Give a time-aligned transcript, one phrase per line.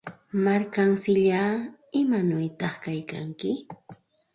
[0.45, 1.51] Markamsillaa,
[2.01, 3.51] ¿imanawta kaykanki?